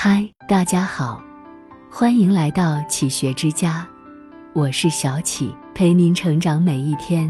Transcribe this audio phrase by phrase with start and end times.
[0.00, 1.20] 嗨，大家好，
[1.90, 3.84] 欢迎来到启学之家，
[4.52, 7.28] 我是小启，陪您成长每一天，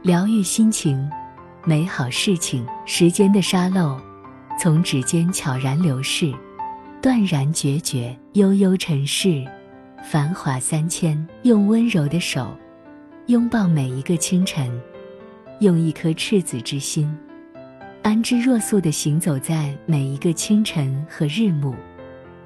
[0.00, 1.06] 疗愈心情，
[1.66, 2.66] 美好事情。
[2.86, 4.00] 时间的沙漏
[4.58, 6.32] 从指尖悄然流逝，
[7.02, 9.44] 断然决绝，悠悠尘世，
[10.02, 11.28] 繁华三千。
[11.42, 12.56] 用温柔的手
[13.26, 14.72] 拥抱每一个清晨，
[15.60, 17.14] 用一颗赤子之心。
[18.02, 21.74] 安之若素地行走在每一个清晨和日暮，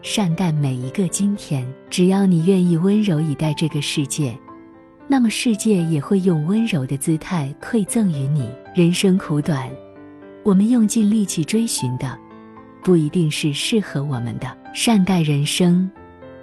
[0.02, 1.66] 善待每一个今天。
[1.88, 4.36] 只要你愿意温柔以待这个世界，
[5.06, 8.50] 那么世界也会用温柔的姿态馈赠于你。
[8.74, 9.70] 人生苦短，
[10.42, 12.18] 我们用尽力气追寻的，
[12.82, 14.56] 不一定是适合我们的。
[14.74, 15.88] 善待人生，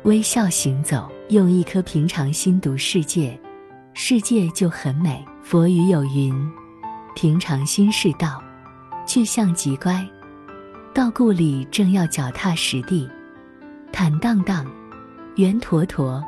[0.04, 3.38] 微笑行走，用一颗平常心读世界，
[3.94, 5.24] 世界就很美。
[5.44, 6.34] 佛语有云：
[7.16, 8.42] 平常心是道。
[9.08, 10.08] 去向极乖，
[10.94, 13.10] 到故里正要脚踏实地，
[13.92, 14.66] 坦荡荡，
[15.36, 16.24] 圆坨坨，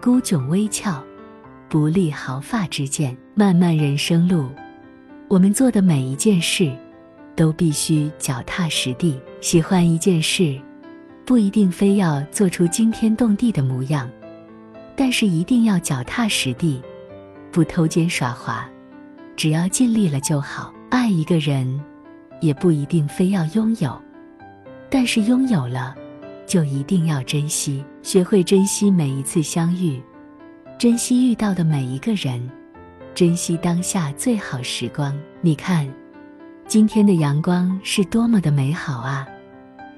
[0.00, 1.02] 孤迥微翘，
[1.68, 3.16] 不立毫发之见。
[3.34, 4.48] 漫漫人生路，
[5.28, 6.70] 我们做的每一件事，
[7.34, 9.20] 都必须脚踏实地。
[9.40, 10.60] 喜欢一件事，
[11.24, 14.08] 不一定非要做出惊天动地的模样，
[14.96, 16.82] 但是一定要脚踏实地，
[17.50, 18.68] 不偷奸耍滑，
[19.36, 20.72] 只要尽力了就好。
[20.90, 21.80] 爱一个人。
[22.40, 23.96] 也不一定非要拥有，
[24.90, 25.94] 但是拥有了，
[26.46, 27.84] 就一定要珍惜。
[28.02, 30.00] 学会珍惜每一次相遇，
[30.78, 32.50] 珍惜遇到的每一个人，
[33.14, 35.16] 珍惜当下最好时光。
[35.40, 35.88] 你看，
[36.66, 39.26] 今天的阳光是多么的美好啊！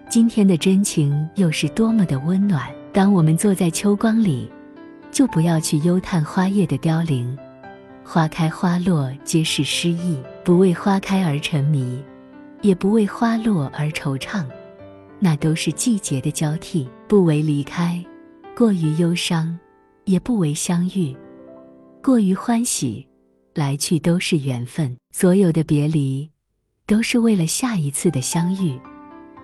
[0.08, 2.68] 今天的真情又是多么的温暖。
[2.92, 4.50] 当我们坐在秋光里，
[5.10, 7.36] 就不要去忧叹花叶的凋零，
[8.04, 12.02] 花开花落皆是诗意，不为花开而沉迷。
[12.60, 14.42] 也不为花落而惆怅，
[15.18, 16.88] 那都是季节的交替。
[17.06, 18.04] 不为离开，
[18.56, 19.56] 过于忧伤；
[20.04, 21.16] 也不为相遇，
[22.02, 23.06] 过于欢喜。
[23.54, 26.28] 来去都是缘分，所有的别离，
[26.88, 28.76] 都是为了下一次的相遇。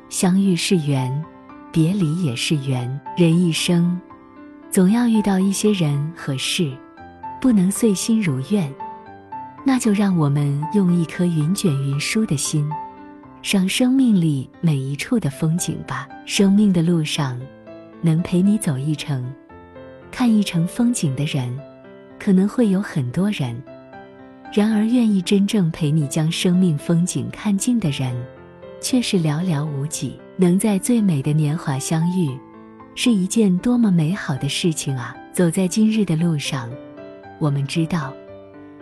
[0.09, 1.25] 相遇是缘，
[1.71, 3.01] 别离也是缘。
[3.17, 4.01] 人一生，
[4.69, 6.77] 总要遇到一些人和事，
[7.41, 8.75] 不能遂心如愿，
[9.65, 12.69] 那就让我们用一颗云卷云舒的心。
[13.43, 16.07] 赏生命里每一处的风景吧。
[16.27, 17.41] 生命的路上，
[18.03, 19.33] 能陪你走一程、
[20.11, 21.59] 看一程风景的人，
[22.19, 23.57] 可能会有很多人；
[24.53, 28.15] 然而，愿意真正陪你将生命风景看尽的人，
[28.81, 30.21] 却是寥寥无几。
[30.37, 32.31] 能在最美的年华相遇，
[32.95, 35.17] 是一件多么美好的事情啊！
[35.33, 36.71] 走在今日的路上，
[37.39, 38.13] 我们知道，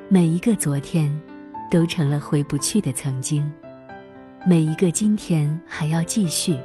[0.09, 1.11] 每一个昨天，
[1.71, 3.51] 都成了回不去的曾经。
[4.49, 6.57] 每一个今天还要继续，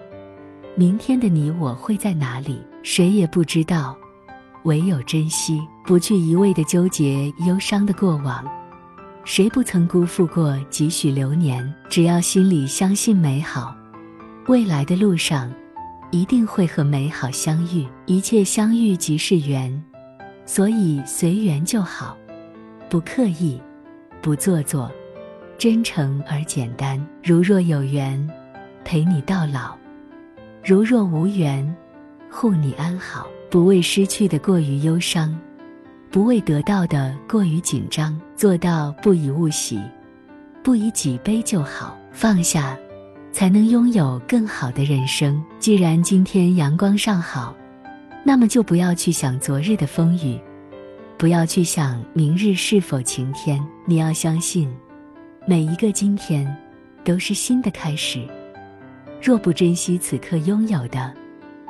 [0.74, 2.62] 明天的你我会在哪里？
[2.82, 3.94] 谁也不知道，
[4.64, 8.42] 唯有珍惜，不去一味的纠结忧伤的过往。
[9.26, 11.74] 谁不曾辜负过几许流年？
[11.90, 13.76] 只要心里相信美好，
[14.48, 15.52] 未来的路上
[16.10, 17.86] 一定会和美好相遇。
[18.06, 19.84] 一切相遇即是缘，
[20.46, 22.16] 所以随缘就好，
[22.90, 23.62] 不刻意，
[24.22, 24.90] 不做作。
[25.63, 27.01] 真诚而简单。
[27.24, 28.29] 如若有缘，
[28.84, 29.78] 陪你到老；
[30.62, 31.74] 如若无缘，
[32.29, 33.28] 护你安好。
[33.50, 35.34] 不为失去的过于忧伤，
[36.12, 38.19] 不为得到的过于紧张。
[38.35, 39.79] 做到不以物喜，
[40.62, 41.97] 不以己悲就好。
[42.12, 42.78] 放下，
[43.31, 45.41] 才能拥有更好的人生。
[45.59, 47.56] 既然今天阳光尚好，
[48.25, 50.38] 那么就不要去想昨日的风雨，
[51.18, 53.66] 不要去想明日是否晴天。
[53.85, 54.69] 你要相信。
[55.46, 56.48] 每一个今天，
[57.04, 58.26] 都是新的开始。
[59.22, 61.14] 若不珍惜此刻拥有的，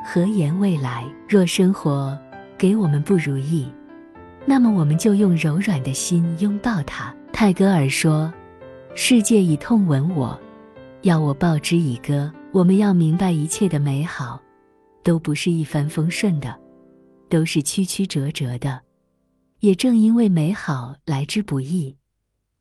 [0.06, 1.04] 何言未来？
[1.28, 2.16] 若生活
[2.56, 3.68] 给我们不如意，
[4.46, 7.12] 那么我们就用柔软的心拥抱它。
[7.32, 8.32] 泰戈尔说
[8.94, 10.40] ：“世界以痛吻我，
[11.02, 14.40] 要我报之以歌。”我们要明白，一切的美好，
[15.02, 16.56] 都不是一帆风顺的，
[17.28, 18.80] 都是曲曲折折的。
[19.62, 21.98] 也正因为美好来之不易。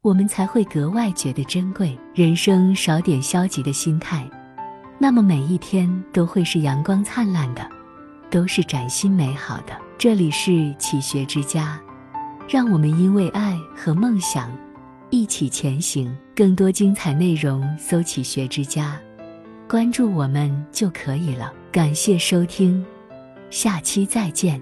[0.03, 1.97] 我们才会格外觉得珍贵。
[2.13, 4.29] 人生少点消极的心态，
[4.99, 7.65] 那么每一天都会是阳光灿烂的，
[8.29, 9.81] 都是崭新美好的。
[9.97, 11.81] 这里是启学之家，
[12.49, 14.51] 让我们因为爱和梦想
[15.11, 16.13] 一起前行。
[16.35, 18.99] 更多精彩内容，搜“启学之家”，
[19.69, 21.53] 关注我们就可以了。
[21.71, 22.85] 感谢收听，
[23.51, 24.61] 下期再见。